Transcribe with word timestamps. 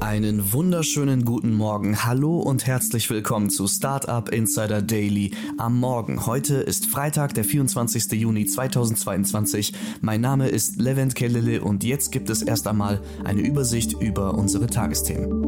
Einen 0.00 0.52
wunderschönen 0.52 1.24
guten 1.24 1.52
Morgen. 1.54 2.04
Hallo 2.04 2.38
und 2.38 2.66
herzlich 2.66 3.08
willkommen 3.08 3.48
zu 3.50 3.66
Startup 3.66 4.28
Insider 4.28 4.82
Daily 4.82 5.32
am 5.56 5.80
Morgen. 5.80 6.26
Heute 6.26 6.56
ist 6.56 6.86
Freitag, 6.86 7.34
der 7.34 7.44
24. 7.44 8.12
Juni 8.12 8.44
2022. 8.44 9.72
Mein 10.02 10.20
Name 10.20 10.48
ist 10.48 10.76
Levent 10.80 11.14
Kellele 11.14 11.62
und 11.62 11.82
jetzt 11.82 12.12
gibt 12.12 12.28
es 12.28 12.42
erst 12.42 12.68
einmal 12.68 13.00
eine 13.24 13.40
Übersicht 13.40 13.94
über 14.00 14.34
unsere 14.34 14.66
Tagesthemen. 14.66 15.44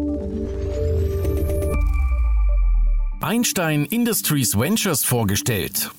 Einstein 3.20 3.84
Industries 3.84 4.58
Ventures 4.58 5.04
vorgestellt. 5.04 5.90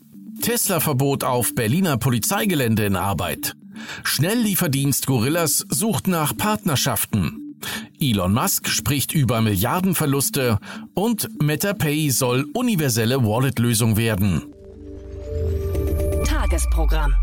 Tesla-Verbot 0.41 1.23
auf 1.23 1.53
Berliner 1.53 1.97
Polizeigelände 1.97 2.85
in 2.85 2.95
Arbeit. 2.95 3.55
Schnelllieferdienst 4.03 5.05
Gorillas 5.05 5.65
sucht 5.69 6.07
nach 6.07 6.35
Partnerschaften. 6.35 7.38
Elon 8.01 8.33
Musk 8.33 8.69
spricht 8.69 9.13
über 9.13 9.41
Milliardenverluste 9.41 10.57
und 10.93 11.27
MetaPay 11.41 12.09
soll 12.11 12.45
universelle 12.53 13.23
Wallet-Lösung 13.23 13.97
werden. 13.97 14.43
Tagesprogramm. 16.25 17.13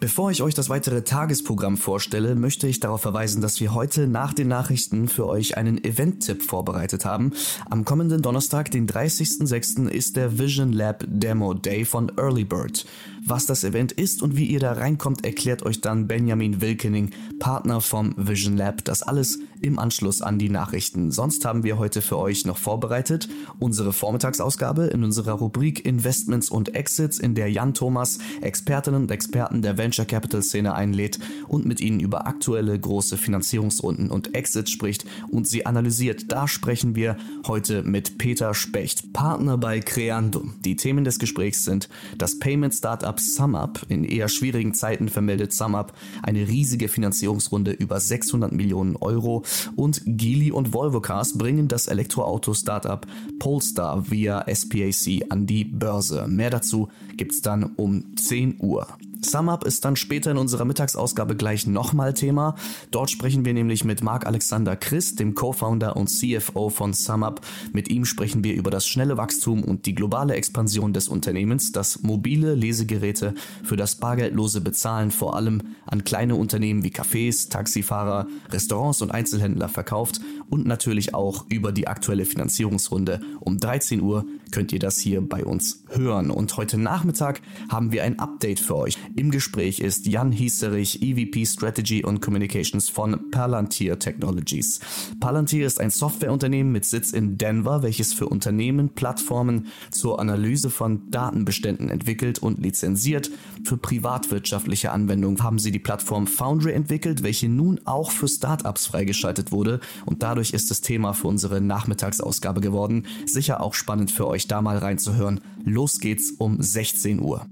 Bevor 0.00 0.30
ich 0.30 0.42
euch 0.42 0.54
das 0.54 0.68
weitere 0.68 1.02
Tagesprogramm 1.02 1.76
vorstelle, 1.76 2.34
möchte 2.34 2.66
ich 2.66 2.80
darauf 2.80 3.00
verweisen, 3.00 3.40
dass 3.40 3.60
wir 3.60 3.72
heute 3.72 4.06
nach 4.06 4.34
den 4.34 4.48
Nachrichten 4.48 5.08
für 5.08 5.26
euch 5.26 5.56
einen 5.56 5.82
Event-Tipp 5.82 6.42
vorbereitet 6.42 7.04
haben. 7.04 7.32
Am 7.70 7.84
kommenden 7.84 8.20
Donnerstag, 8.20 8.70
den 8.70 8.86
30.06., 8.86 9.88
ist 9.88 10.16
der 10.16 10.38
Vision 10.38 10.72
Lab 10.72 11.04
Demo 11.06 11.54
Day 11.54 11.84
von 11.84 12.12
Early 12.18 12.44
Bird. 12.44 12.84
Was 13.26 13.46
das 13.46 13.64
Event 13.64 13.90
ist 13.90 14.22
und 14.22 14.36
wie 14.36 14.44
ihr 14.44 14.60
da 14.60 14.72
reinkommt, 14.72 15.24
erklärt 15.24 15.62
euch 15.62 15.80
dann 15.80 16.06
Benjamin 16.06 16.60
Wilkening, 16.60 17.08
Partner 17.38 17.80
vom 17.80 18.12
Vision 18.18 18.58
Lab. 18.58 18.84
Das 18.84 19.02
alles 19.02 19.38
im 19.62 19.78
Anschluss 19.78 20.20
an 20.20 20.38
die 20.38 20.50
Nachrichten. 20.50 21.10
Sonst 21.10 21.46
haben 21.46 21.62
wir 21.64 21.78
heute 21.78 22.02
für 22.02 22.18
euch 22.18 22.44
noch 22.44 22.58
vorbereitet 22.58 23.30
unsere 23.58 23.94
Vormittagsausgabe 23.94 24.84
in 24.88 25.02
unserer 25.04 25.32
Rubrik 25.32 25.86
Investments 25.86 26.50
und 26.50 26.74
Exits, 26.74 27.18
in 27.18 27.34
der 27.34 27.50
Jan 27.50 27.72
Thomas 27.72 28.18
Expertinnen 28.42 29.02
und 29.02 29.10
Experten 29.10 29.62
der 29.62 29.78
Venture 29.78 30.04
Capital 30.04 30.42
Szene 30.42 30.74
einlädt 30.74 31.18
und 31.48 31.64
mit 31.64 31.80
ihnen 31.80 32.00
über 32.00 32.26
aktuelle 32.26 32.78
große 32.78 33.16
Finanzierungsrunden 33.16 34.10
und 34.10 34.34
Exits 34.34 34.70
spricht 34.70 35.06
und 35.30 35.48
sie 35.48 35.64
analysiert. 35.64 36.30
Da 36.30 36.46
sprechen 36.46 36.94
wir 36.94 37.16
heute 37.46 37.82
mit 37.84 38.18
Peter 38.18 38.52
Specht, 38.52 39.14
Partner 39.14 39.56
bei 39.56 39.80
Creando. 39.80 40.44
Die 40.62 40.76
Themen 40.76 41.04
des 41.04 41.18
Gesprächs 41.18 41.64
sind 41.64 41.88
das 42.18 42.38
Payment 42.38 42.74
Startup 42.74 43.13
Startup 43.14 43.20
SumUp. 43.20 43.86
In 43.88 44.04
eher 44.04 44.28
schwierigen 44.28 44.74
Zeiten 44.74 45.08
vermeldet 45.08 45.52
SumUp 45.52 45.92
eine 46.22 46.48
riesige 46.48 46.88
Finanzierungsrunde 46.88 47.72
über 47.72 48.00
600 48.00 48.52
Millionen 48.52 48.96
Euro 48.96 49.44
und 49.76 50.02
Geely 50.04 50.50
und 50.50 50.72
Volvocars 50.72 51.36
bringen 51.38 51.68
das 51.68 51.86
Elektroauto-Startup 51.86 53.06
Polestar 53.38 54.10
via 54.10 54.44
SPAC 54.52 55.24
an 55.28 55.46
die 55.46 55.64
Börse. 55.64 56.26
Mehr 56.28 56.50
dazu 56.50 56.88
gibt's 57.16 57.42
dann 57.42 57.74
um 57.76 58.16
10 58.16 58.56
Uhr. 58.60 58.86
SumUp 59.24 59.64
ist 59.64 59.84
dann 59.84 59.96
später 59.96 60.30
in 60.30 60.36
unserer 60.36 60.64
Mittagsausgabe 60.64 61.36
gleich 61.36 61.66
nochmal 61.66 62.14
Thema. 62.14 62.54
Dort 62.90 63.10
sprechen 63.10 63.44
wir 63.44 63.54
nämlich 63.54 63.84
mit 63.84 64.02
Marc 64.02 64.26
Alexander 64.26 64.76
Christ, 64.76 65.18
dem 65.18 65.34
Co-Founder 65.34 65.96
und 65.96 66.08
CFO 66.08 66.68
von 66.68 66.94
SumUp. 66.94 67.40
Mit 67.72 67.88
ihm 67.88 68.04
sprechen 68.04 68.44
wir 68.44 68.54
über 68.54 68.70
das 68.70 68.86
schnelle 68.86 69.16
Wachstum 69.16 69.64
und 69.64 69.86
die 69.86 69.94
globale 69.94 70.34
Expansion 70.34 70.92
des 70.92 71.08
Unternehmens, 71.08 71.72
das 71.72 72.02
mobile 72.02 72.54
Lesegeräte 72.54 73.34
für 73.62 73.76
das 73.76 73.96
bargeldlose 73.96 74.60
Bezahlen 74.60 75.10
vor 75.10 75.36
allem 75.36 75.62
an 75.86 76.04
kleine 76.04 76.36
Unternehmen 76.36 76.84
wie 76.84 76.90
Cafés, 76.90 77.50
Taxifahrer, 77.50 78.26
Restaurants 78.50 79.02
und 79.02 79.10
Einzelhändler 79.10 79.68
verkauft 79.68 80.20
und 80.50 80.66
natürlich 80.66 81.14
auch 81.14 81.46
über 81.48 81.72
die 81.72 81.88
aktuelle 81.88 82.24
Finanzierungsrunde. 82.24 83.20
Um 83.40 83.58
13 83.58 84.00
Uhr 84.00 84.24
könnt 84.54 84.72
ihr 84.72 84.78
das 84.78 84.98
hier 84.98 85.20
bei 85.20 85.44
uns 85.44 85.82
hören. 85.88 86.30
Und 86.30 86.56
heute 86.56 86.78
Nachmittag 86.78 87.42
haben 87.68 87.90
wir 87.90 88.04
ein 88.04 88.20
Update 88.20 88.60
für 88.60 88.76
euch. 88.76 88.96
Im 89.16 89.32
Gespräch 89.32 89.80
ist 89.80 90.06
Jan 90.06 90.30
Hieserich, 90.30 91.02
EVP 91.02 91.44
Strategy 91.44 92.04
und 92.04 92.20
Communications 92.20 92.88
von 92.88 93.32
Palantir 93.32 93.98
Technologies. 93.98 94.78
Palantir 95.18 95.66
ist 95.66 95.80
ein 95.80 95.90
Softwareunternehmen 95.90 96.72
mit 96.72 96.84
Sitz 96.84 97.10
in 97.10 97.36
Denver, 97.36 97.82
welches 97.82 98.12
für 98.12 98.28
Unternehmen 98.28 98.90
Plattformen 98.90 99.66
zur 99.90 100.20
Analyse 100.20 100.70
von 100.70 101.10
Datenbeständen 101.10 101.90
entwickelt 101.90 102.38
und 102.38 102.60
lizenziert. 102.60 103.32
Für 103.64 103.76
privatwirtschaftliche 103.76 104.92
Anwendungen 104.92 105.42
haben 105.42 105.58
sie 105.58 105.72
die 105.72 105.80
Plattform 105.80 106.28
Foundry 106.28 106.70
entwickelt, 106.74 107.24
welche 107.24 107.48
nun 107.48 107.80
auch 107.86 108.12
für 108.12 108.28
Startups 108.28 108.86
freigeschaltet 108.86 109.50
wurde 109.50 109.80
und 110.06 110.22
dadurch 110.22 110.52
ist 110.52 110.70
das 110.70 110.80
Thema 110.80 111.12
für 111.12 111.26
unsere 111.26 111.60
Nachmittagsausgabe 111.60 112.60
geworden. 112.60 113.08
Sicher 113.26 113.60
auch 113.60 113.74
spannend 113.74 114.12
für 114.12 114.28
euch 114.28 114.43
da 114.46 114.62
mal 114.62 114.78
reinzuhören. 114.78 115.40
Los 115.64 115.98
geht's 116.00 116.32
um 116.38 116.60
16 116.60 117.20
Uhr. 117.20 117.46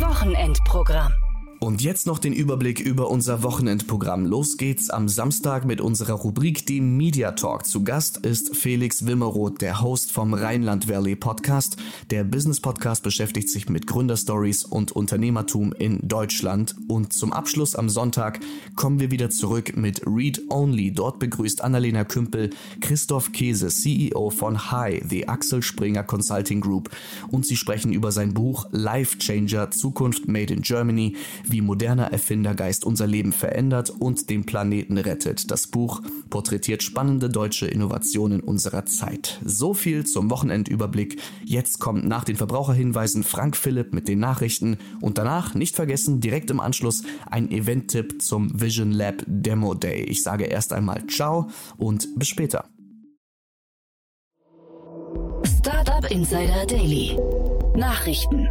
Wochenendprogramm. 0.00 1.12
Und 1.60 1.82
jetzt 1.82 2.06
noch 2.06 2.20
den 2.20 2.32
Überblick 2.32 2.78
über 2.78 3.10
unser 3.10 3.42
Wochenendprogramm. 3.42 4.24
Los 4.26 4.58
geht's 4.58 4.90
am 4.90 5.08
Samstag 5.08 5.64
mit 5.64 5.80
unserer 5.80 6.12
Rubrik 6.12 6.64
dem 6.66 6.96
Media 6.96 7.32
Talk. 7.32 7.66
Zu 7.66 7.82
Gast 7.82 8.18
ist 8.18 8.56
Felix 8.56 9.06
Wimmeroth, 9.06 9.60
der 9.60 9.82
Host 9.82 10.12
vom 10.12 10.34
Rheinland 10.34 10.88
Valley 10.88 11.16
Podcast. 11.16 11.76
Der 12.10 12.22
Business 12.22 12.60
Podcast 12.60 13.02
beschäftigt 13.02 13.50
sich 13.50 13.68
mit 13.68 13.88
Gründerstories 13.88 14.64
und 14.64 14.92
Unternehmertum 14.92 15.72
in 15.72 15.98
Deutschland. 16.06 16.76
Und 16.86 17.12
zum 17.12 17.32
Abschluss 17.32 17.74
am 17.74 17.88
Sonntag 17.88 18.38
kommen 18.76 19.00
wir 19.00 19.10
wieder 19.10 19.28
zurück 19.28 19.76
mit 19.76 20.06
Read 20.06 20.40
Only. 20.50 20.92
Dort 20.92 21.18
begrüßt 21.18 21.64
Annalena 21.64 22.04
Kümpel 22.04 22.50
Christoph 22.80 23.32
Käse, 23.32 23.66
CEO 23.66 24.30
von 24.30 24.70
Hi, 24.70 25.02
the 25.04 25.26
Axel 25.26 25.60
Springer 25.62 26.04
Consulting 26.04 26.60
Group. 26.60 26.88
Und 27.32 27.46
sie 27.46 27.56
sprechen 27.56 27.92
über 27.92 28.12
sein 28.12 28.32
Buch 28.32 28.66
Life 28.70 29.18
Changer, 29.18 29.72
Zukunft 29.72 30.28
Made 30.28 30.54
in 30.54 30.62
Germany 30.62 31.16
wie 31.50 31.60
moderner 31.60 32.12
Erfindergeist 32.12 32.84
unser 32.84 33.06
Leben 33.06 33.32
verändert 33.32 33.90
und 33.90 34.30
den 34.30 34.46
Planeten 34.46 34.98
rettet. 34.98 35.50
Das 35.50 35.66
Buch 35.66 36.02
porträtiert 36.30 36.82
spannende 36.82 37.28
deutsche 37.28 37.66
Innovationen 37.66 38.40
unserer 38.40 38.86
Zeit. 38.86 39.40
So 39.44 39.74
viel 39.74 40.06
zum 40.06 40.30
Wochenendüberblick. 40.30 41.20
Jetzt 41.44 41.80
kommt 41.80 42.06
nach 42.06 42.24
den 42.24 42.36
Verbraucherhinweisen 42.36 43.22
Frank 43.22 43.56
Philipp 43.56 43.92
mit 43.94 44.08
den 44.08 44.18
Nachrichten 44.18 44.78
und 45.00 45.18
danach 45.18 45.54
nicht 45.54 45.76
vergessen, 45.76 46.20
direkt 46.20 46.50
im 46.50 46.60
Anschluss 46.60 47.02
ein 47.26 47.50
Event-Tipp 47.50 48.22
zum 48.22 48.60
Vision 48.60 48.92
Lab 48.92 49.22
Demo 49.26 49.74
Day. 49.74 50.02
Ich 50.02 50.22
sage 50.22 50.44
erst 50.44 50.72
einmal 50.72 51.06
ciao 51.06 51.48
und 51.76 52.08
bis 52.16 52.28
später. 52.28 52.64
Startup 55.44 56.10
Insider 56.10 56.66
Daily. 56.66 57.18
Nachrichten. 57.76 58.48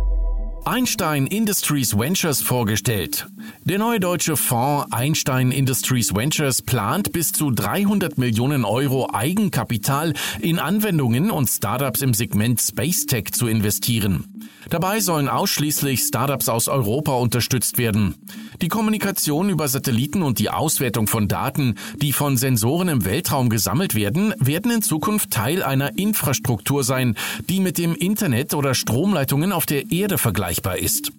Einstein 0.66 1.28
Industries 1.28 1.98
Ventures 1.98 2.42
vorgestellt. 2.42 3.28
Der 3.64 3.78
neue 3.78 4.00
deutsche 4.00 4.36
Fonds 4.36 4.92
Einstein 4.92 5.52
Industries 5.52 6.14
Ventures 6.14 6.62
plant 6.62 7.12
bis 7.12 7.32
zu 7.32 7.52
300 7.52 8.18
Millionen 8.18 8.66
Euro 8.66 9.10
Eigenkapital 9.14 10.14
in 10.40 10.60
Anwendungen 10.60 11.32
und 11.32 11.48
Startups 11.48 12.02
im 12.02 12.14
Segment 12.14 12.62
Space 12.62 13.06
Tech 13.06 13.32
zu 13.32 13.48
investieren. 13.48 14.37
Dabei 14.70 15.00
sollen 15.00 15.30
ausschließlich 15.30 16.02
Startups 16.02 16.50
aus 16.50 16.68
Europa 16.68 17.14
unterstützt 17.14 17.78
werden. 17.78 18.16
Die 18.62 18.68
Kommunikation 18.68 19.50
über 19.50 19.68
Satelliten 19.68 20.24
und 20.24 20.40
die 20.40 20.50
Auswertung 20.50 21.08
von 21.08 21.28
Daten, 21.28 21.76
die 21.96 22.12
von 22.12 22.38
Sensoren 22.38 22.90
im 22.90 23.06
Weltraum 23.06 23.50
gesammelt 23.50 23.96
werden, 23.96 24.34
werden 24.40 24.72
in 24.72 24.82
Zukunft 24.82 25.32
Teil 25.32 25.64
einer 25.64 25.98
Infrastruktur 25.98 26.84
sein, 26.84 27.16
die 27.50 27.60
mit 27.60 27.78
dem 27.78 27.96
Internet 27.96 28.54
oder 28.54 28.74
Stromleitungen 28.74 29.52
auf 29.52 29.66
der 29.66 29.92
Erde 29.92 30.18
vergleichbar 30.18 30.78
ist. 30.78 31.12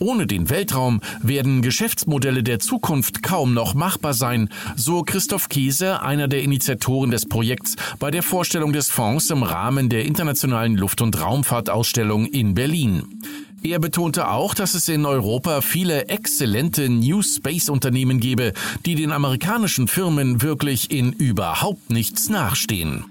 Ohne 0.00 0.26
den 0.26 0.48
Weltraum 0.48 1.00
werden 1.22 1.62
Geschäftsmodelle 1.62 2.42
der 2.42 2.60
Zukunft 2.60 3.22
kaum 3.22 3.52
noch 3.52 3.74
machbar 3.74 4.14
sein, 4.14 4.48
so 4.76 5.02
Christoph 5.02 5.48
Käse, 5.48 6.02
einer 6.02 6.28
der 6.28 6.42
Initiatoren 6.42 7.10
des 7.10 7.26
Projekts, 7.26 7.76
bei 7.98 8.10
der 8.10 8.22
Vorstellung 8.22 8.72
des 8.72 8.90
Fonds 8.90 9.30
im 9.30 9.42
Rahmen 9.42 9.88
der 9.88 10.04
Internationalen 10.04 10.76
Luft- 10.76 11.00
und 11.00 11.20
Raumfahrtausstellung 11.20 12.26
in 12.26 12.54
Berlin. 12.54 13.02
Er 13.62 13.80
betonte 13.80 14.28
auch, 14.28 14.54
dass 14.54 14.74
es 14.74 14.88
in 14.88 15.04
Europa 15.04 15.62
viele 15.62 16.08
exzellente 16.08 16.88
New 16.88 17.22
Space 17.22 17.68
Unternehmen 17.68 18.20
gebe, 18.20 18.52
die 18.86 18.94
den 18.94 19.10
amerikanischen 19.10 19.88
Firmen 19.88 20.42
wirklich 20.42 20.92
in 20.92 21.12
überhaupt 21.12 21.90
nichts 21.90 22.28
nachstehen. 22.28 23.04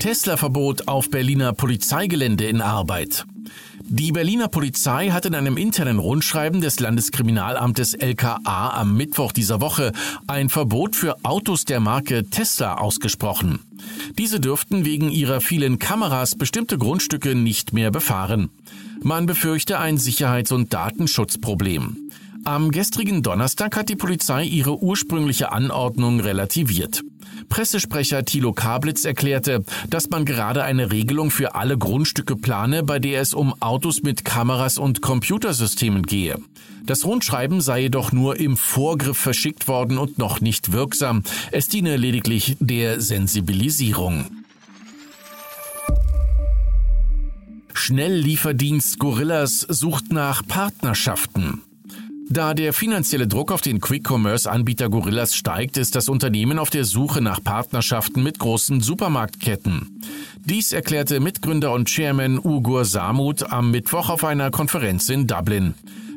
Tesla-Verbot 0.00 0.88
auf 0.88 1.10
Berliner 1.10 1.52
Polizeigelände 1.52 2.44
in 2.44 2.60
Arbeit. 2.60 3.24
Die 3.80 4.12
Berliner 4.12 4.48
Polizei 4.48 5.10
hat 5.10 5.26
in 5.26 5.34
einem 5.34 5.56
internen 5.56 5.98
Rundschreiben 5.98 6.60
des 6.60 6.80
Landeskriminalamtes 6.80 7.94
LKA 7.94 8.70
am 8.70 8.96
Mittwoch 8.96 9.32
dieser 9.32 9.60
Woche 9.60 9.92
ein 10.26 10.48
Verbot 10.48 10.96
für 10.96 11.16
Autos 11.24 11.64
der 11.64 11.80
Marke 11.80 12.24
Tesla 12.24 12.74
ausgesprochen. 12.78 13.60
Diese 14.18 14.40
dürften 14.40 14.84
wegen 14.84 15.10
ihrer 15.10 15.40
vielen 15.40 15.78
Kameras 15.78 16.34
bestimmte 16.34 16.78
Grundstücke 16.78 17.34
nicht 17.34 17.72
mehr 17.72 17.90
befahren. 17.90 18.50
Man 19.02 19.26
befürchte 19.26 19.78
ein 19.78 19.98
Sicherheits- 19.98 20.52
und 20.52 20.72
Datenschutzproblem. 20.72 22.10
Am 22.46 22.70
gestrigen 22.70 23.24
Donnerstag 23.24 23.76
hat 23.76 23.88
die 23.88 23.96
Polizei 23.96 24.44
ihre 24.44 24.80
ursprüngliche 24.80 25.50
Anordnung 25.50 26.20
relativiert. 26.20 27.02
Pressesprecher 27.48 28.24
Thilo 28.24 28.52
Kablitz 28.52 29.04
erklärte, 29.04 29.64
dass 29.90 30.10
man 30.10 30.24
gerade 30.24 30.62
eine 30.62 30.92
Regelung 30.92 31.32
für 31.32 31.56
alle 31.56 31.76
Grundstücke 31.76 32.36
plane, 32.36 32.84
bei 32.84 33.00
der 33.00 33.20
es 33.20 33.34
um 33.34 33.52
Autos 33.60 34.04
mit 34.04 34.24
Kameras 34.24 34.78
und 34.78 35.02
Computersystemen 35.02 36.04
gehe. 36.04 36.38
Das 36.84 37.04
Rundschreiben 37.04 37.60
sei 37.60 37.80
jedoch 37.80 38.12
nur 38.12 38.38
im 38.38 38.56
Vorgriff 38.56 39.18
verschickt 39.18 39.66
worden 39.66 39.98
und 39.98 40.18
noch 40.18 40.40
nicht 40.40 40.70
wirksam. 40.70 41.24
Es 41.50 41.66
diene 41.66 41.96
lediglich 41.96 42.56
der 42.60 43.00
Sensibilisierung. 43.00 44.24
Schnelllieferdienst 47.74 49.00
Gorillas 49.00 49.66
sucht 49.68 50.12
nach 50.12 50.46
Partnerschaften. 50.46 51.62
Da 52.28 52.54
der 52.54 52.72
finanzielle 52.72 53.28
Druck 53.28 53.52
auf 53.52 53.60
den 53.60 53.80
Quick-Commerce-Anbieter 53.80 54.88
Gorillas 54.88 55.36
steigt, 55.36 55.76
ist 55.76 55.94
das 55.94 56.08
Unternehmen 56.08 56.58
auf 56.58 56.70
der 56.70 56.84
Suche 56.84 57.20
nach 57.20 57.42
Partnerschaften 57.42 58.22
mit 58.22 58.40
großen 58.40 58.80
Supermarktketten. 58.80 60.00
Dies 60.44 60.72
erklärte 60.72 61.20
Mitgründer 61.20 61.72
und 61.72 61.88
Chairman 61.88 62.38
Ugur 62.38 62.84
Samut 62.84 63.44
am 63.52 63.70
Mittwoch 63.70 64.10
auf 64.10 64.24
einer 64.24 64.50
Konferenz 64.50 65.08
in 65.08 65.26
Dublin. 65.26 65.74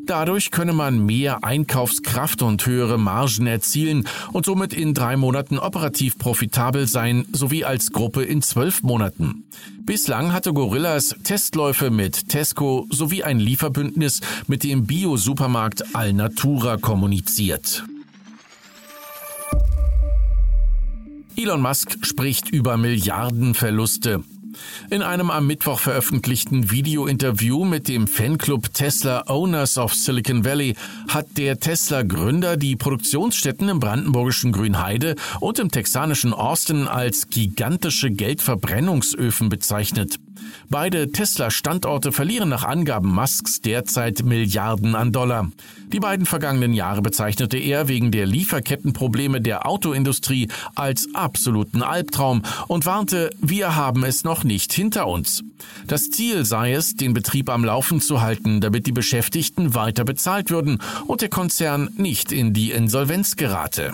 Dadurch 0.09 0.50
könne 0.50 0.73
man 0.73 1.06
mehr 1.06 1.44
Einkaufskraft 1.44 2.41
und 2.41 2.65
höhere 2.65 2.97
Margen 2.97 3.45
erzielen 3.45 4.07
und 4.33 4.44
somit 4.44 4.73
in 4.73 4.95
drei 4.95 5.15
Monaten 5.15 5.59
operativ 5.59 6.17
profitabel 6.17 6.88
sein, 6.88 7.27
sowie 7.31 7.63
als 7.63 7.91
Gruppe 7.91 8.23
in 8.23 8.41
zwölf 8.41 8.81
Monaten. 8.81 9.44
Bislang 9.81 10.33
hatte 10.33 10.51
Gorillas 10.51 11.13
Testläufe 11.23 11.91
mit 11.91 12.27
Tesco 12.27 12.88
sowie 12.89 13.21
ein 13.21 13.38
Lieferbündnis 13.38 14.21
mit 14.47 14.63
dem 14.63 14.88
Bio-Supermarkt 14.88 15.95
Alnatura 15.95 16.77
kommuniziert. 16.77 17.83
Elon 21.35 21.61
Musk 21.61 22.03
spricht 22.03 22.50
über 22.50 22.77
Milliardenverluste. 22.77 24.23
In 24.89 25.01
einem 25.01 25.29
am 25.29 25.47
Mittwoch 25.47 25.79
veröffentlichten 25.79 26.71
Videointerview 26.71 27.65
mit 27.65 27.88
dem 27.88 28.07
Fanclub 28.07 28.73
Tesla 28.73 29.23
Owners 29.27 29.77
of 29.77 29.94
Silicon 29.94 30.45
Valley 30.45 30.75
hat 31.07 31.38
der 31.38 31.59
Tesla-Gründer 31.59 32.57
die 32.57 32.75
Produktionsstätten 32.75 33.69
im 33.69 33.79
brandenburgischen 33.79 34.51
Grünheide 34.51 35.15
und 35.39 35.59
im 35.59 35.69
texanischen 35.69 36.33
Austin 36.33 36.88
als 36.88 37.29
gigantische 37.29 38.11
Geldverbrennungsöfen 38.11 39.50
bezeichnet. 39.50 40.19
Beide 40.69 41.11
Tesla-Standorte 41.11 42.11
verlieren 42.11 42.49
nach 42.49 42.63
Angaben 42.63 43.13
Musks 43.13 43.61
derzeit 43.61 44.23
Milliarden 44.23 44.95
an 44.95 45.11
Dollar. 45.11 45.51
Die 45.91 45.99
beiden 45.99 46.25
vergangenen 46.25 46.73
Jahre 46.73 47.01
bezeichnete 47.01 47.57
er 47.57 47.87
wegen 47.87 48.11
der 48.11 48.25
Lieferkettenprobleme 48.25 49.41
der 49.41 49.67
Autoindustrie 49.67 50.49
als 50.75 51.07
absoluten 51.13 51.81
Albtraum 51.81 52.43
und 52.67 52.85
warnte, 52.85 53.31
wir 53.39 53.75
haben 53.75 54.03
es 54.03 54.23
noch 54.23 54.43
nicht 54.43 54.71
hinter 54.73 55.07
uns. 55.07 55.43
Das 55.87 56.09
Ziel 56.11 56.45
sei 56.45 56.73
es, 56.73 56.95
den 56.95 57.13
Betrieb 57.13 57.49
am 57.49 57.65
Laufen 57.65 58.01
zu 58.01 58.21
halten, 58.21 58.61
damit 58.61 58.85
die 58.85 58.91
Beschäftigten 58.91 59.73
weiter 59.73 60.03
bezahlt 60.03 60.51
würden 60.51 60.79
und 61.07 61.21
der 61.21 61.29
Konzern 61.29 61.89
nicht 61.97 62.31
in 62.31 62.53
die 62.53 62.71
Insolvenz 62.71 63.35
gerate. 63.35 63.93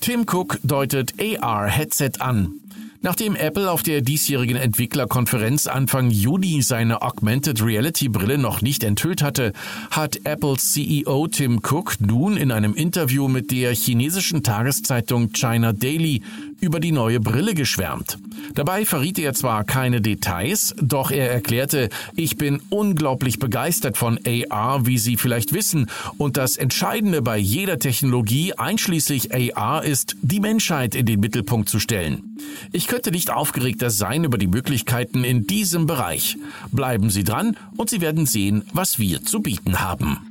Tim 0.00 0.24
Cook 0.26 0.58
deutet 0.62 1.14
AR-Headset 1.20 2.12
an. 2.20 2.54
Nachdem 3.00 3.36
Apple 3.36 3.70
auf 3.70 3.84
der 3.84 4.00
diesjährigen 4.00 4.56
Entwicklerkonferenz 4.56 5.68
Anfang 5.68 6.10
Juni 6.10 6.62
seine 6.62 7.00
Augmented 7.00 7.62
Reality 7.62 8.08
Brille 8.08 8.38
noch 8.38 8.60
nicht 8.60 8.82
enthüllt 8.82 9.22
hatte, 9.22 9.52
hat 9.92 10.24
Apples 10.24 10.72
CEO 10.72 11.28
Tim 11.28 11.60
Cook 11.62 12.00
nun 12.00 12.36
in 12.36 12.50
einem 12.50 12.74
Interview 12.74 13.28
mit 13.28 13.52
der 13.52 13.72
chinesischen 13.72 14.42
Tageszeitung 14.42 15.30
China 15.32 15.72
Daily 15.72 16.22
über 16.60 16.80
die 16.80 16.92
neue 16.92 17.20
Brille 17.20 17.54
geschwärmt. 17.54 18.18
Dabei 18.54 18.84
verriet 18.84 19.18
er 19.18 19.34
zwar 19.34 19.64
keine 19.64 20.00
Details, 20.00 20.74
doch 20.80 21.10
er 21.10 21.30
erklärte, 21.30 21.88
ich 22.16 22.36
bin 22.36 22.60
unglaublich 22.70 23.38
begeistert 23.38 23.96
von 23.96 24.18
AR, 24.26 24.86
wie 24.86 24.98
Sie 24.98 25.16
vielleicht 25.16 25.52
wissen, 25.52 25.90
und 26.16 26.36
das 26.36 26.56
Entscheidende 26.56 27.22
bei 27.22 27.38
jeder 27.38 27.78
Technologie, 27.78 28.54
einschließlich 28.54 29.30
AR, 29.56 29.84
ist, 29.84 30.16
die 30.22 30.40
Menschheit 30.40 30.94
in 30.94 31.06
den 31.06 31.20
Mittelpunkt 31.20 31.68
zu 31.68 31.80
stellen. 31.80 32.36
Ich 32.72 32.86
könnte 32.86 33.10
nicht 33.10 33.30
aufgeregter 33.30 33.90
sein 33.90 34.24
über 34.24 34.38
die 34.38 34.46
Möglichkeiten 34.46 35.24
in 35.24 35.46
diesem 35.46 35.86
Bereich. 35.86 36.36
Bleiben 36.72 37.10
Sie 37.10 37.24
dran 37.24 37.56
und 37.76 37.90
Sie 37.90 38.00
werden 38.00 38.26
sehen, 38.26 38.64
was 38.72 38.98
wir 38.98 39.24
zu 39.24 39.40
bieten 39.40 39.80
haben. 39.80 40.27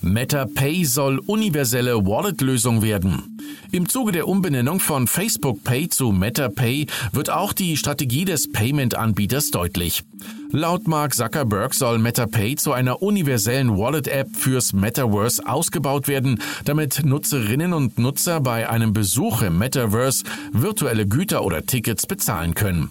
MetaPay 0.00 0.84
soll 0.84 1.18
universelle 1.26 2.06
Wallet-Lösung 2.06 2.82
werden. 2.82 3.38
Im 3.72 3.88
Zuge 3.88 4.12
der 4.12 4.28
Umbenennung 4.28 4.80
von 4.80 5.06
Facebook 5.06 5.64
Pay 5.64 5.88
zu 5.88 6.12
MetaPay 6.12 6.86
wird 7.12 7.30
auch 7.30 7.52
die 7.52 7.76
Strategie 7.76 8.24
des 8.24 8.50
Payment-Anbieters 8.50 9.50
deutlich. 9.50 10.04
Laut 10.50 10.86
Mark 10.88 11.14
Zuckerberg 11.14 11.74
soll 11.74 11.98
MetaPay 11.98 12.56
zu 12.56 12.72
einer 12.72 13.02
universellen 13.02 13.76
Wallet-App 13.76 14.34
fürs 14.34 14.72
Metaverse 14.72 15.46
ausgebaut 15.46 16.08
werden, 16.08 16.40
damit 16.64 17.04
Nutzerinnen 17.04 17.72
und 17.72 17.98
Nutzer 17.98 18.40
bei 18.40 18.68
einem 18.68 18.92
Besuch 18.92 19.42
im 19.42 19.58
Metaverse 19.58 20.24
virtuelle 20.52 21.06
Güter 21.06 21.44
oder 21.44 21.66
Tickets 21.66 22.06
bezahlen 22.06 22.54
können. 22.54 22.90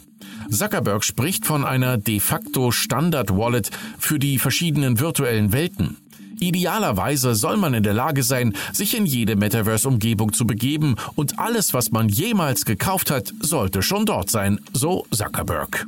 Zuckerberg 0.49 1.03
spricht 1.03 1.45
von 1.45 1.65
einer 1.65 1.97
de 1.97 2.19
facto 2.19 2.71
Standard-Wallet 2.71 3.71
für 3.97 4.19
die 4.19 4.39
verschiedenen 4.39 4.99
virtuellen 4.99 5.51
Welten. 5.51 5.97
Idealerweise 6.39 7.35
soll 7.35 7.57
man 7.57 7.73
in 7.73 7.83
der 7.83 7.93
Lage 7.93 8.23
sein, 8.23 8.53
sich 8.73 8.95
in 8.95 9.05
jede 9.05 9.35
Metaverse-Umgebung 9.35 10.33
zu 10.33 10.45
begeben 10.45 10.95
und 11.15 11.39
alles, 11.39 11.73
was 11.73 11.91
man 11.91 12.09
jemals 12.09 12.65
gekauft 12.65 13.11
hat, 13.11 13.33
sollte 13.39 13.81
schon 13.81 14.05
dort 14.05 14.29
sein, 14.29 14.59
so 14.73 15.05
Zuckerberg. 15.11 15.87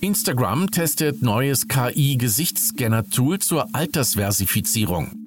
Instagram 0.00 0.70
testet 0.70 1.22
neues 1.22 1.66
KI-Gesichtsscanner-Tool 1.66 3.38
zur 3.38 3.74
Altersversifizierung. 3.74 5.24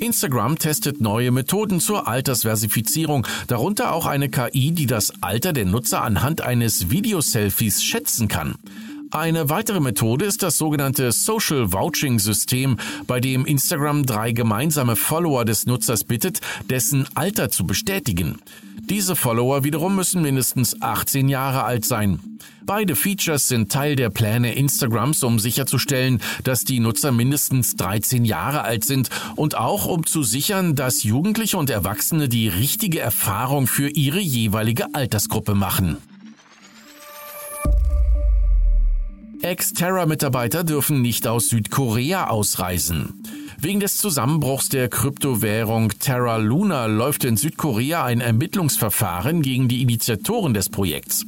Instagram 0.00 0.58
testet 0.58 1.00
neue 1.00 1.30
Methoden 1.30 1.80
zur 1.80 2.06
Altersversifizierung, 2.08 3.26
darunter 3.46 3.92
auch 3.92 4.06
eine 4.06 4.28
KI, 4.28 4.72
die 4.72 4.86
das 4.86 5.12
Alter 5.22 5.52
der 5.52 5.66
Nutzer 5.66 6.02
anhand 6.02 6.40
eines 6.40 6.90
Videoselfies 6.90 7.82
schätzen 7.82 8.28
kann. 8.28 8.56
Eine 9.10 9.48
weitere 9.48 9.80
Methode 9.80 10.26
ist 10.26 10.42
das 10.42 10.58
sogenannte 10.58 11.12
Social 11.12 11.72
Vouching 11.72 12.18
System, 12.18 12.76
bei 13.06 13.20
dem 13.20 13.46
Instagram 13.46 14.04
drei 14.04 14.32
gemeinsame 14.32 14.96
Follower 14.96 15.46
des 15.46 15.64
Nutzers 15.64 16.04
bittet, 16.04 16.40
dessen 16.68 17.06
Alter 17.14 17.48
zu 17.48 17.66
bestätigen. 17.66 18.38
Diese 18.80 19.16
Follower 19.16 19.64
wiederum 19.64 19.96
müssen 19.96 20.20
mindestens 20.20 20.82
18 20.82 21.28
Jahre 21.30 21.64
alt 21.64 21.86
sein. 21.86 22.20
Beide 22.66 22.96
Features 22.96 23.48
sind 23.48 23.72
Teil 23.72 23.96
der 23.96 24.10
Pläne 24.10 24.54
Instagrams, 24.54 25.22
um 25.22 25.38
sicherzustellen, 25.38 26.20
dass 26.44 26.64
die 26.64 26.80
Nutzer 26.80 27.10
mindestens 27.10 27.76
13 27.76 28.26
Jahre 28.26 28.62
alt 28.62 28.84
sind 28.84 29.08
und 29.36 29.56
auch 29.56 29.86
um 29.86 30.04
zu 30.04 30.22
sichern, 30.22 30.74
dass 30.74 31.02
Jugendliche 31.02 31.56
und 31.56 31.70
Erwachsene 31.70 32.28
die 32.28 32.48
richtige 32.48 33.00
Erfahrung 33.00 33.66
für 33.66 33.88
ihre 33.88 34.20
jeweilige 34.20 34.94
Altersgruppe 34.94 35.54
machen. 35.54 35.96
Ex-Terra-Mitarbeiter 39.40 40.64
dürfen 40.64 41.00
nicht 41.00 41.28
aus 41.28 41.48
Südkorea 41.48 42.28
ausreisen. 42.28 43.22
Wegen 43.60 43.78
des 43.80 43.96
Zusammenbruchs 43.96 44.68
der 44.68 44.88
Kryptowährung 44.88 45.92
Terra 46.00 46.38
Luna 46.38 46.86
läuft 46.86 47.24
in 47.24 47.36
Südkorea 47.36 48.04
ein 48.04 48.20
Ermittlungsverfahren 48.20 49.42
gegen 49.42 49.68
die 49.68 49.82
Initiatoren 49.82 50.54
des 50.54 50.68
Projekts. 50.68 51.24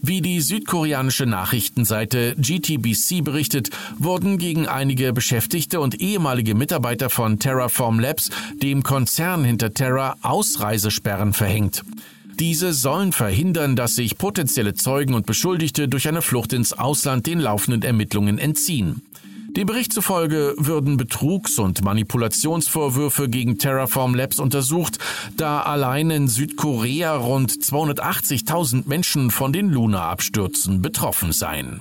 Wie 0.00 0.20
die 0.20 0.40
südkoreanische 0.40 1.26
Nachrichtenseite 1.26 2.36
GTBC 2.38 3.24
berichtet, 3.24 3.70
wurden 3.98 4.38
gegen 4.38 4.68
einige 4.68 5.12
Beschäftigte 5.12 5.80
und 5.80 6.00
ehemalige 6.00 6.54
Mitarbeiter 6.54 7.10
von 7.10 7.40
Terraform 7.40 7.98
Labs, 7.98 8.30
dem 8.62 8.84
Konzern 8.84 9.44
hinter 9.44 9.74
Terra, 9.74 10.16
Ausreisesperren 10.22 11.32
verhängt. 11.32 11.82
Diese 12.38 12.72
sollen 12.72 13.12
verhindern, 13.12 13.74
dass 13.74 13.96
sich 13.96 14.16
potenzielle 14.16 14.74
Zeugen 14.74 15.14
und 15.14 15.26
Beschuldigte 15.26 15.88
durch 15.88 16.06
eine 16.06 16.22
Flucht 16.22 16.52
ins 16.52 16.72
Ausland 16.72 17.26
den 17.26 17.40
laufenden 17.40 17.82
Ermittlungen 17.82 18.38
entziehen. 18.38 19.02
Dem 19.56 19.66
Bericht 19.66 19.92
zufolge 19.92 20.54
würden 20.56 20.96
Betrugs- 20.96 21.58
und 21.58 21.82
Manipulationsvorwürfe 21.82 23.28
gegen 23.28 23.58
Terraform 23.58 24.14
Labs 24.14 24.38
untersucht, 24.38 24.98
da 25.36 25.62
allein 25.62 26.10
in 26.10 26.28
Südkorea 26.28 27.16
rund 27.16 27.50
280.000 27.50 28.86
Menschen 28.86 29.32
von 29.32 29.52
den 29.52 29.70
Luna-Abstürzen 29.70 30.80
betroffen 30.80 31.32
seien. 31.32 31.80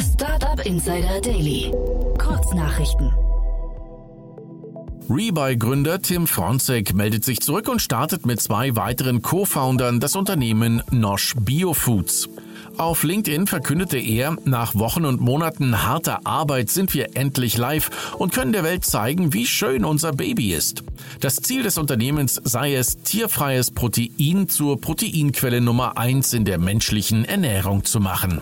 Startup 0.00 0.66
Insider 0.66 1.20
Daily. 1.20 1.70
Kurznachrichten. 2.18 3.12
Rebuy-Gründer 5.10 6.00
Tim 6.00 6.26
Fronzek 6.26 6.94
meldet 6.94 7.24
sich 7.24 7.40
zurück 7.40 7.68
und 7.68 7.82
startet 7.82 8.24
mit 8.24 8.40
zwei 8.40 8.74
weiteren 8.74 9.20
Co-Foundern 9.20 10.00
das 10.00 10.16
Unternehmen 10.16 10.82
Nosh 10.90 11.34
Biofoods. 11.38 12.28
Auf 12.78 13.04
LinkedIn 13.04 13.46
verkündete 13.46 13.98
er, 13.98 14.36
nach 14.44 14.74
Wochen 14.74 15.04
und 15.04 15.20
Monaten 15.20 15.84
harter 15.86 16.26
Arbeit 16.26 16.70
sind 16.70 16.94
wir 16.94 17.16
endlich 17.16 17.58
live 17.58 18.14
und 18.18 18.32
können 18.32 18.52
der 18.52 18.64
Welt 18.64 18.84
zeigen, 18.84 19.32
wie 19.32 19.46
schön 19.46 19.84
unser 19.84 20.12
Baby 20.12 20.54
ist. 20.54 20.82
Das 21.20 21.36
Ziel 21.36 21.62
des 21.62 21.76
Unternehmens 21.76 22.40
sei 22.42 22.74
es, 22.74 22.96
tierfreies 23.02 23.70
Protein 23.70 24.48
zur 24.48 24.80
Proteinquelle 24.80 25.60
Nummer 25.60 25.98
eins 25.98 26.32
in 26.32 26.44
der 26.44 26.58
menschlichen 26.58 27.24
Ernährung 27.24 27.84
zu 27.84 28.00
machen. 28.00 28.40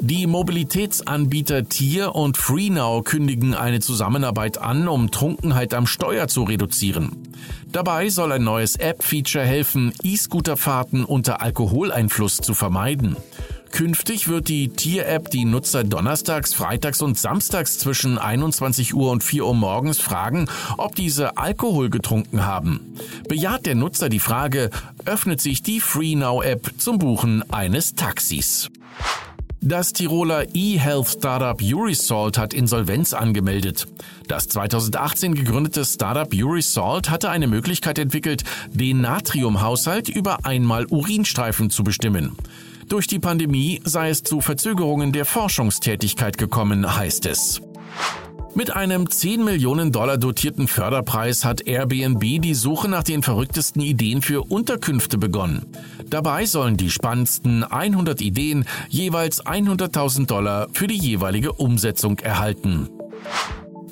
Die 0.00 0.26
Mobilitätsanbieter 0.26 1.68
Tier 1.68 2.14
und 2.14 2.36
FreeNow 2.36 3.02
kündigen 3.02 3.54
eine 3.54 3.80
Zusammenarbeit 3.80 4.58
an, 4.58 4.88
um 4.88 5.10
Trunkenheit 5.10 5.74
am 5.74 5.86
Steuer 5.86 6.28
zu 6.28 6.44
reduzieren. 6.44 7.28
Dabei 7.72 8.10
soll 8.10 8.32
ein 8.32 8.44
neues 8.44 8.76
App-Feature 8.76 9.44
helfen, 9.44 9.92
E-Scooterfahrten 10.02 11.04
unter 11.04 11.40
Alkoholeinfluss 11.40 12.36
zu 12.36 12.54
vermeiden. 12.54 13.16
Künftig 13.72 14.28
wird 14.28 14.48
die 14.48 14.68
Tier-App 14.68 15.30
die 15.30 15.44
Nutzer 15.44 15.84
donnerstags, 15.84 16.54
freitags 16.54 17.02
und 17.02 17.18
samstags 17.18 17.78
zwischen 17.78 18.16
21 18.16 18.94
Uhr 18.94 19.10
und 19.10 19.24
4 19.24 19.44
Uhr 19.44 19.54
morgens 19.54 19.98
fragen, 19.98 20.48
ob 20.78 20.94
diese 20.94 21.36
Alkohol 21.36 21.90
getrunken 21.90 22.46
haben. 22.46 22.94
Bejaht 23.28 23.66
der 23.66 23.74
Nutzer 23.74 24.08
die 24.08 24.20
Frage, 24.20 24.70
öffnet 25.04 25.40
sich 25.40 25.62
die 25.62 25.80
FreeNow-App 25.80 26.74
zum 26.78 26.98
Buchen 26.98 27.42
eines 27.50 27.94
Taxis. 27.94 28.70
Das 29.68 29.92
Tiroler 29.92 30.44
E-Health-Startup 30.54 31.60
Urisalt 31.60 32.38
hat 32.38 32.54
Insolvenz 32.54 33.12
angemeldet. 33.12 33.88
Das 34.28 34.46
2018 34.46 35.34
gegründete 35.34 35.84
Startup 35.84 36.32
Urisalt 36.32 37.10
hatte 37.10 37.30
eine 37.30 37.48
Möglichkeit 37.48 37.98
entwickelt, 37.98 38.44
den 38.68 39.00
Natriumhaushalt 39.00 40.08
über 40.08 40.46
einmal 40.46 40.86
Urinstreifen 40.86 41.70
zu 41.70 41.82
bestimmen. 41.82 42.36
Durch 42.88 43.08
die 43.08 43.18
Pandemie 43.18 43.80
sei 43.82 44.10
es 44.10 44.22
zu 44.22 44.40
Verzögerungen 44.40 45.10
der 45.10 45.24
Forschungstätigkeit 45.24 46.38
gekommen, 46.38 46.96
heißt 46.96 47.26
es. 47.26 47.60
Mit 48.56 48.74
einem 48.74 49.10
10 49.10 49.44
Millionen 49.44 49.92
Dollar 49.92 50.16
dotierten 50.16 50.66
Förderpreis 50.66 51.44
hat 51.44 51.66
Airbnb 51.66 52.40
die 52.40 52.54
Suche 52.54 52.88
nach 52.88 53.02
den 53.02 53.22
verrücktesten 53.22 53.82
Ideen 53.82 54.22
für 54.22 54.50
Unterkünfte 54.50 55.18
begonnen. 55.18 55.66
Dabei 56.08 56.46
sollen 56.46 56.78
die 56.78 56.88
spannendsten 56.88 57.64
100 57.64 58.22
Ideen 58.22 58.64
jeweils 58.88 59.44
100.000 59.44 60.26
Dollar 60.26 60.68
für 60.72 60.86
die 60.86 60.96
jeweilige 60.96 61.52
Umsetzung 61.52 62.18
erhalten. 62.20 62.88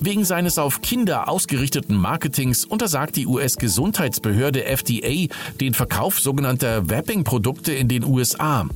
Wegen 0.04 0.26
seines 0.26 0.58
auf 0.58 0.82
Kinder 0.82 1.30
ausgerichteten 1.30 1.96
Marketings 1.96 2.66
untersagt 2.66 3.16
die 3.16 3.26
US-Gesundheitsbehörde 3.26 4.66
FDA 4.66 5.34
den 5.62 5.72
Verkauf 5.72 6.20
sogenannter 6.20 6.90
Vaping-Produkte 6.90 7.72
in 7.72 7.88
den 7.88 8.04
USA. 8.04 8.66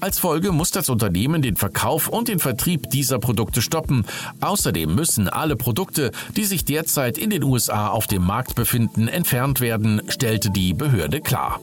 Als 0.00 0.18
Folge 0.18 0.50
muss 0.50 0.72
das 0.72 0.88
Unternehmen 0.88 1.40
den 1.40 1.54
Verkauf 1.54 2.08
und 2.08 2.26
den 2.26 2.40
Vertrieb 2.40 2.90
dieser 2.90 3.20
Produkte 3.20 3.62
stoppen. 3.62 4.04
Außerdem 4.40 4.92
müssen 4.92 5.28
alle 5.28 5.54
Produkte, 5.54 6.10
die 6.36 6.44
sich 6.44 6.64
derzeit 6.64 7.16
in 7.16 7.30
den 7.30 7.44
USA 7.44 7.86
auf 7.86 8.08
dem 8.08 8.24
Markt 8.24 8.56
befinden, 8.56 9.06
entfernt 9.06 9.60
werden, 9.60 10.02
stellte 10.08 10.50
die 10.50 10.74
Behörde 10.74 11.20
klar. 11.20 11.60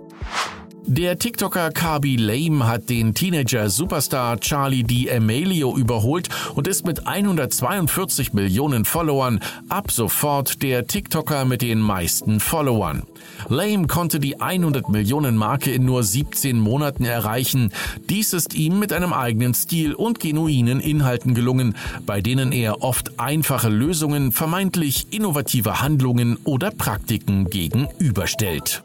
Der 0.91 1.19
TikToker 1.19 1.69
Kabi 1.69 2.15
Lame 2.15 2.65
hat 2.65 2.89
den 2.89 3.13
Teenager-Superstar 3.13 4.39
Charlie 4.39 4.84
D'Amelio 4.84 5.77
überholt 5.77 6.29
und 6.55 6.67
ist 6.67 6.84
mit 6.84 7.05
142 7.05 8.34
Millionen 8.34 8.86
Followern 8.86 9.39
ab 9.69 9.91
sofort 9.91 10.63
der 10.63 10.88
TikToker 10.88 11.46
mit 11.46 11.62
den 11.62 11.79
meisten 11.79 12.39
Followern. 12.39 13.03
Lame 13.50 13.86
konnte 13.86 14.19
die 14.19 14.41
100 14.41 14.89
Millionen 14.89 15.38
Marke 15.38 15.72
in 15.72 15.86
nur 15.86 16.01
17 16.01 16.58
Monaten 16.58 17.05
erreichen. 17.05 17.72
Dies 18.10 18.34
ist 18.34 18.55
ihm 18.55 18.79
mit 18.79 18.91
einem 18.91 19.13
eigenen 19.13 19.53
Stil 19.53 19.93
und 19.93 20.19
genuinen 20.19 20.79
Inhalten 20.79 21.36
gelungen, 21.36 21.75
bei 22.08 22.19
denen 22.19 22.51
er 22.51 22.81
oft 22.81 23.19
einfache 23.19 23.69
Lösungen, 23.69 24.31
vermeintlich 24.31 25.05
innovative 25.12 25.84
Handlungen 25.84 26.39
oder 26.46 26.72
Praktiken 26.72 27.48
gegenüberstellt. 27.48 28.81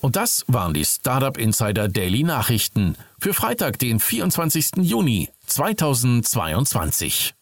Und 0.00 0.16
das 0.16 0.44
waren 0.48 0.72
die 0.72 0.84
Startup 0.84 1.36
Insider 1.36 1.86
Daily 1.86 2.22
Nachrichten 2.22 2.96
für 3.18 3.34
Freitag, 3.34 3.78
den 3.78 4.00
24. 4.00 4.76
Juni 4.76 5.28
2022. 5.46 7.34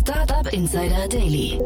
Startup 0.00 0.52
Insider 0.52 1.08
Daily. 1.08 1.58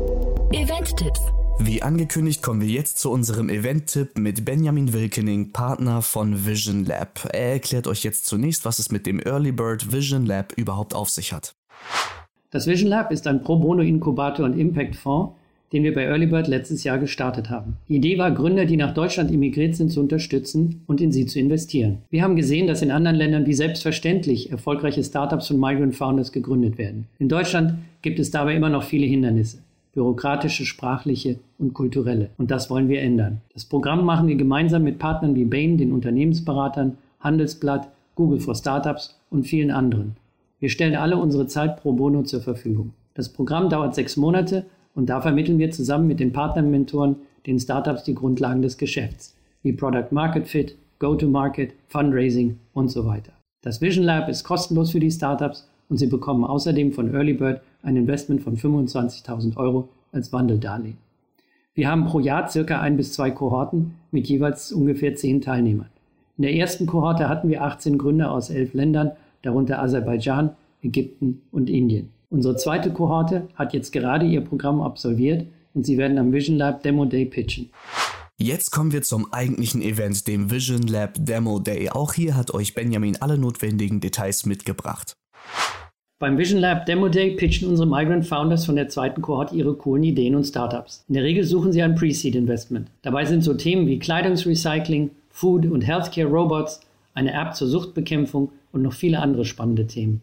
Event-Tipps. 0.52 1.20
Wie 1.58 1.82
angekündigt 1.82 2.42
kommen 2.42 2.62
wir 2.62 2.68
jetzt 2.68 2.98
zu 2.98 3.10
unserem 3.10 3.50
Event-Tipp 3.50 4.16
mit 4.16 4.46
Benjamin 4.46 4.94
Wilkening, 4.94 5.52
Partner 5.52 6.00
von 6.00 6.46
Vision 6.46 6.86
Lab. 6.86 7.28
Er 7.32 7.54
erklärt 7.54 7.86
euch 7.88 8.04
jetzt 8.04 8.24
zunächst, 8.24 8.64
was 8.64 8.78
es 8.78 8.90
mit 8.90 9.04
dem 9.04 9.20
Early 9.20 9.52
Bird 9.52 9.92
Vision 9.92 10.24
Lab 10.24 10.52
überhaupt 10.54 10.94
auf 10.94 11.10
sich 11.10 11.34
hat. 11.34 11.54
Das 12.50 12.66
Vision 12.66 12.88
Lab 12.88 13.12
ist 13.12 13.26
ein 13.26 13.42
Pro 13.42 13.58
Bono 13.58 13.82
Inkubator 13.82 14.46
und 14.46 14.58
Impact 14.58 14.96
Fonds, 14.96 15.34
den 15.72 15.84
wir 15.84 15.94
bei 15.94 16.04
Earlybird 16.04 16.48
letztes 16.48 16.84
Jahr 16.84 16.98
gestartet 16.98 17.50
haben. 17.50 17.76
Die 17.88 17.96
Idee 17.96 18.18
war, 18.18 18.30
Gründer, 18.30 18.64
die 18.64 18.76
nach 18.76 18.94
Deutschland 18.94 19.30
emigriert 19.30 19.76
sind, 19.76 19.90
zu 19.90 20.00
unterstützen 20.00 20.82
und 20.86 21.00
in 21.00 21.12
sie 21.12 21.26
zu 21.26 21.38
investieren. 21.38 21.98
Wir 22.10 22.22
haben 22.22 22.36
gesehen, 22.36 22.66
dass 22.66 22.82
in 22.82 22.90
anderen 22.90 23.16
Ländern 23.16 23.46
wie 23.46 23.54
selbstverständlich 23.54 24.50
erfolgreiche 24.50 25.04
Startups 25.04 25.48
von 25.48 25.60
Migrant 25.60 25.94
Founders 25.94 26.32
gegründet 26.32 26.78
werden. 26.78 27.06
In 27.18 27.28
Deutschland 27.28 27.74
gibt 28.02 28.18
es 28.18 28.30
dabei 28.30 28.54
immer 28.54 28.70
noch 28.70 28.84
viele 28.84 29.06
Hindernisse. 29.06 29.58
Bürokratische, 29.92 30.64
sprachliche 30.64 31.38
und 31.58 31.74
kulturelle. 31.74 32.30
Und 32.38 32.50
das 32.50 32.70
wollen 32.70 32.88
wir 32.88 33.02
ändern. 33.02 33.40
Das 33.52 33.64
Programm 33.64 34.04
machen 34.04 34.28
wir 34.28 34.36
gemeinsam 34.36 34.84
mit 34.84 34.98
Partnern 34.98 35.34
wie 35.34 35.44
Bain, 35.44 35.76
den 35.76 35.92
Unternehmensberatern, 35.92 36.98
Handelsblatt, 37.20 37.88
Google 38.14 38.40
for 38.40 38.54
Startups 38.54 39.18
und 39.30 39.46
vielen 39.46 39.70
anderen. 39.70 40.16
Wir 40.60 40.68
stellen 40.68 40.96
alle 40.96 41.16
unsere 41.16 41.46
Zeit 41.46 41.80
pro 41.80 41.92
bono 41.92 42.22
zur 42.22 42.40
Verfügung. 42.40 42.92
Das 43.14 43.28
Programm 43.28 43.68
dauert 43.68 43.94
sechs 43.94 44.16
Monate 44.16 44.66
und 44.98 45.06
da 45.06 45.20
vermitteln 45.20 45.60
wir 45.60 45.70
zusammen 45.70 46.08
mit 46.08 46.18
den 46.18 46.32
Partnermentoren 46.32 47.14
den 47.46 47.60
Startups 47.60 48.02
die 48.02 48.16
Grundlagen 48.16 48.62
des 48.62 48.78
Geschäfts, 48.78 49.32
wie 49.62 49.72
Product 49.72 50.08
Market 50.10 50.48
Fit, 50.48 50.76
Go-to-Market, 50.98 51.72
Fundraising 51.86 52.58
und 52.72 52.88
so 52.88 53.06
weiter. 53.06 53.30
Das 53.62 53.80
Vision 53.80 54.04
Lab 54.04 54.28
ist 54.28 54.42
kostenlos 54.42 54.90
für 54.90 54.98
die 54.98 55.12
Startups 55.12 55.68
und 55.88 55.98
sie 55.98 56.08
bekommen 56.08 56.42
außerdem 56.42 56.90
von 56.90 57.14
Earlybird 57.14 57.60
ein 57.84 57.94
Investment 57.94 58.42
von 58.42 58.56
25.000 58.56 59.56
Euro 59.56 59.88
als 60.10 60.32
Wandeldarlehen. 60.32 60.98
Wir 61.74 61.88
haben 61.88 62.06
pro 62.06 62.18
Jahr 62.18 62.48
circa 62.48 62.80
ein 62.80 62.96
bis 62.96 63.12
zwei 63.12 63.30
Kohorten 63.30 63.94
mit 64.10 64.26
jeweils 64.26 64.72
ungefähr 64.72 65.14
zehn 65.14 65.40
Teilnehmern. 65.40 65.90
In 66.38 66.42
der 66.42 66.54
ersten 66.56 66.86
Kohorte 66.86 67.28
hatten 67.28 67.48
wir 67.48 67.62
18 67.62 67.98
Gründer 67.98 68.32
aus 68.32 68.50
elf 68.50 68.74
Ländern, 68.74 69.12
darunter 69.42 69.80
Aserbaidschan, 69.80 70.56
Ägypten 70.82 71.42
und 71.52 71.70
Indien. 71.70 72.10
Unsere 72.30 72.56
zweite 72.56 72.92
Kohorte 72.92 73.48
hat 73.54 73.72
jetzt 73.72 73.90
gerade 73.90 74.26
ihr 74.26 74.42
Programm 74.42 74.82
absolviert 74.82 75.46
und 75.72 75.86
sie 75.86 75.96
werden 75.96 76.18
am 76.18 76.30
Vision 76.30 76.58
Lab 76.58 76.82
Demo 76.82 77.06
Day 77.06 77.24
pitchen. 77.24 77.70
Jetzt 78.36 78.70
kommen 78.70 78.92
wir 78.92 79.02
zum 79.02 79.32
eigentlichen 79.32 79.80
Event, 79.80 80.28
dem 80.28 80.50
Vision 80.50 80.82
Lab 80.82 81.14
Demo 81.18 81.58
Day. 81.58 81.88
Auch 81.88 82.12
hier 82.12 82.36
hat 82.36 82.52
euch 82.52 82.74
Benjamin 82.74 83.16
alle 83.20 83.38
notwendigen 83.38 84.00
Details 84.00 84.44
mitgebracht. 84.44 85.14
Beim 86.20 86.36
Vision 86.36 86.60
Lab 86.60 86.84
Demo 86.84 87.08
Day 87.08 87.34
pitchen 87.34 87.68
unsere 87.68 87.88
Migrant 87.88 88.26
Founders 88.26 88.66
von 88.66 88.76
der 88.76 88.88
zweiten 88.88 89.22
Kohorte 89.22 89.54
ihre 89.54 89.74
coolen 89.74 90.02
Ideen 90.02 90.34
und 90.34 90.44
Startups. 90.44 91.04
In 91.08 91.14
der 91.14 91.24
Regel 91.24 91.44
suchen 91.44 91.72
sie 91.72 91.82
ein 91.82 91.94
Pre-Seed 91.94 92.34
Investment. 92.34 92.90
Dabei 93.02 93.24
sind 93.24 93.42
so 93.42 93.54
Themen 93.54 93.86
wie 93.86 93.98
Kleidungsrecycling, 93.98 95.10
Food 95.30 95.64
und 95.64 95.80
Healthcare 95.80 96.28
Robots, 96.28 96.80
eine 97.14 97.32
App 97.32 97.54
zur 97.54 97.68
Suchtbekämpfung 97.68 98.52
und 98.72 98.82
noch 98.82 98.92
viele 98.92 99.20
andere 99.20 99.46
spannende 99.46 99.86
Themen. 99.86 100.20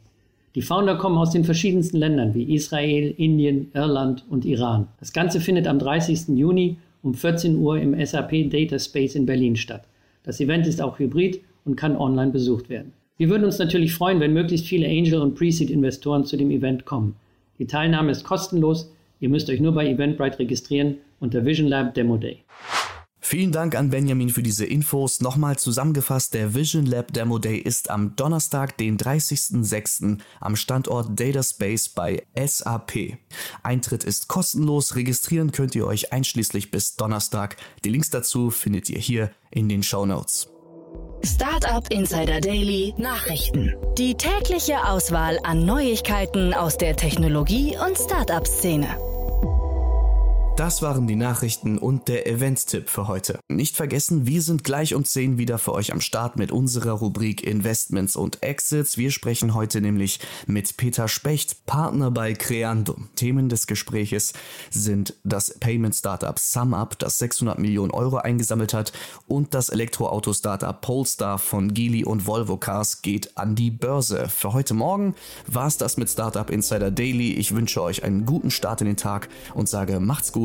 Die 0.56 0.62
Founder 0.62 0.96
kommen 0.96 1.18
aus 1.18 1.32
den 1.32 1.44
verschiedensten 1.44 1.98
Ländern 1.98 2.34
wie 2.34 2.56
Israel, 2.56 3.14
Indien, 3.18 3.72
Irland 3.74 4.24
und 4.30 4.46
Iran. 4.46 4.88
Das 5.02 5.12
Ganze 5.12 5.42
findet 5.42 5.68
am 5.68 5.80
30. 5.80 6.30
Juni 6.30 6.78
um 7.04 7.14
14 7.14 7.58
Uhr 7.58 7.78
im 7.78 7.94
SAP 8.06 8.50
Data 8.50 8.80
Space 8.80 9.16
in 9.16 9.26
Berlin 9.26 9.58
statt. 9.58 9.84
Das 10.24 10.40
Event 10.40 10.66
ist 10.66 10.82
auch 10.82 10.98
hybrid 10.98 11.42
und 11.66 11.76
kann 11.76 11.98
online 11.98 12.32
besucht 12.32 12.70
werden. 12.70 12.94
Wir 13.18 13.28
würden 13.28 13.44
uns 13.44 13.60
natürlich 13.60 13.94
freuen, 13.94 14.22
wenn 14.22 14.32
möglichst 14.32 14.66
viele 14.66 14.88
Angel- 14.88 15.22
und 15.22 15.36
Pre-Seed-Investoren 15.36 16.24
zu 16.24 16.38
dem 16.38 16.52
Event 16.52 16.86
kommen. 16.86 17.16
Die 17.60 17.68
Teilnahme 17.68 18.12
ist 18.12 18.24
kostenlos. 18.24 18.90
Ihr 19.20 19.30
müsst 19.30 19.50
euch 19.50 19.60
nur 19.60 19.74
bei 19.74 19.88
Eventbrite 19.90 20.40
registrieren 20.40 20.96
unter 21.20 21.46
Vision 21.46 21.68
Lab 21.68 21.94
Demo 21.96 22.16
Day. 22.16 22.40
Vielen 23.28 23.52
Dank 23.52 23.74
an 23.74 23.90
Benjamin 23.90 24.30
für 24.30 24.44
diese 24.44 24.68
Infos. 24.68 25.20
Nochmal 25.20 25.58
zusammengefasst, 25.58 26.36
der 26.36 26.54
Vision 26.54 26.86
Lab 26.86 27.12
Demo 27.12 27.40
Day 27.40 27.58
ist 27.58 27.90
am 27.90 28.16
Donnerstag, 28.16 28.78
den 28.78 29.00
30.06. 29.00 30.20
am 30.40 30.56
Standort 30.56 31.20
Data 31.20 31.42
Space 31.42 31.90
bei 31.90 32.22
SAP. 32.36 33.18
Eintritt 33.64 34.04
ist 34.04 34.28
kostenlos, 34.28 34.96
registrieren 34.96 35.52
könnt 35.52 35.74
ihr 35.74 35.88
euch 35.88 36.14
einschließlich 36.14 36.70
bis 36.70 36.98
Donnerstag. 36.98 37.58
Die 37.84 37.90
Links 37.90 38.12
dazu 38.12 38.52
findet 38.52 38.92
ihr 38.92 39.00
hier 39.00 39.32
in 39.50 39.70
den 39.70 39.82
Show 39.82 40.06
Notes. 40.06 40.48
Startup 41.24 41.92
Insider 41.92 42.40
Daily 42.40 42.94
Nachrichten. 43.00 43.74
Die 43.98 44.14
tägliche 44.14 44.88
Auswahl 44.88 45.40
an 45.42 45.66
Neuigkeiten 45.66 46.54
aus 46.54 46.78
der 46.78 46.96
Technologie- 46.96 47.76
und 47.76 47.98
Startup-Szene. 47.98 49.15
Das 50.58 50.82
waren 50.82 51.06
die 51.06 51.18
Nachrichten 51.18 51.78
und 51.78 52.08
der 52.08 52.28
Event-Tipp 52.28 52.88
für 52.88 53.10
heute. 53.10 53.40
Nicht 53.50 53.76
vergessen, 53.76 54.26
wir 54.26 54.42
sind 54.42 54.64
gleich 54.64 54.96
um 54.96 55.04
10 55.04 55.38
wieder 55.38 55.58
für 55.58 55.74
euch 55.74 55.92
am 55.92 56.00
Start 56.00 56.38
mit 56.38 56.50
unserer 56.50 56.94
Rubrik 56.94 57.44
Investments 57.44 58.16
und 58.16 58.42
Exits. 58.42 58.98
Wir 58.98 59.12
sprechen 59.12 59.54
heute 59.54 59.82
nämlich 59.82 60.22
mit 60.48 60.78
Peter 60.78 61.10
Specht, 61.10 61.66
Partner 61.66 62.10
bei 62.10 62.34
Creandum. 62.36 63.10
Themen 63.18 63.50
des 63.50 63.68
Gespräches 63.68 64.32
sind 64.70 65.16
das 65.26 65.60
Payment 65.60 65.94
Startup 65.94 66.40
SumUp, 66.40 67.00
das 67.00 67.18
600 67.18 67.60
Millionen 67.60 67.92
Euro 67.92 68.16
eingesammelt 68.16 68.74
hat 68.74 68.94
und 69.28 69.54
das 69.54 69.68
Elektroauto-Startup 69.68 70.80
Polestar 70.80 71.38
von 71.38 71.74
Geely 71.74 72.06
und 72.06 72.28
Volvo 72.28 72.56
Cars 72.56 73.02
geht 73.02 73.38
an 73.38 73.56
die 73.56 73.72
Börse. 73.72 74.30
Für 74.30 74.54
heute 74.54 74.74
Morgen 74.74 75.16
war 75.48 75.68
es 75.68 75.78
das 75.78 75.98
mit 75.98 76.10
Startup 76.10 76.50
Insider 76.50 76.92
Daily. 76.92 77.34
Ich 77.34 77.54
wünsche 77.54 77.82
euch 77.82 78.06
einen 78.06 78.26
guten 78.26 78.52
Start 78.52 78.80
in 78.80 78.88
den 78.88 78.96
Tag 78.96 79.28
und 79.54 79.68
sage 79.68 80.00
macht's 80.00 80.32
gut 80.32 80.45